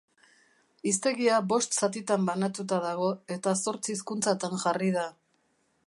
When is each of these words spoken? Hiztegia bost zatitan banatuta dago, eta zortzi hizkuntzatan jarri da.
Hiztegia 0.91 1.35
bost 1.51 1.77
zatitan 1.81 2.25
banatuta 2.29 2.81
dago, 2.87 3.13
eta 3.37 3.55
zortzi 3.67 3.97
hizkuntzatan 3.97 4.61
jarri 4.65 4.91
da. 4.99 5.07